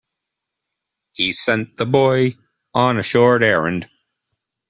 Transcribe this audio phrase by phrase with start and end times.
[1.11, 2.33] He sent the boy
[2.73, 3.87] on a short errand.